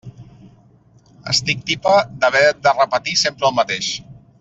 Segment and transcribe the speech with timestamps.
[1.33, 1.93] Estic tipa
[2.25, 3.97] d'haver de repetir sempre el mateix.